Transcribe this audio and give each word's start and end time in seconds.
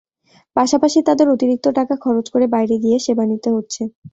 পাশাপাশি 0.55 0.99
তাদের 1.07 1.27
অতিরিক্ত 1.29 1.65
টাকা 1.79 1.95
খরচ 2.03 2.25
করে 2.33 2.45
বাইরে 2.55 2.75
গিয়ে 2.83 2.97
সেবা 3.05 3.23
নিতে 3.31 3.49
হচ্ছে। 3.55 3.81